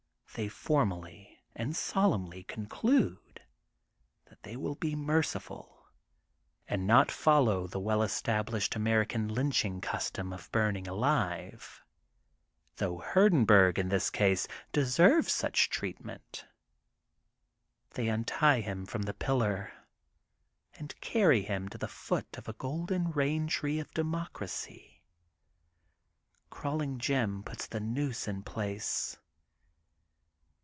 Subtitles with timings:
[0.35, 3.41] They form ally and solemnly conclude
[4.27, 5.87] that they will be merciful
[6.69, 11.83] and not follow the well established American lynching custom of burning alive,
[12.77, 16.45] though Hurdenburg, in this case, deserves such treatment.
[17.95, 19.73] They untie him from the pil lar,
[20.75, 25.03] and carry him to the foot of a Golden Bain Tree of Democracy!
[26.49, 29.17] Crawling Jim puts the noose in place.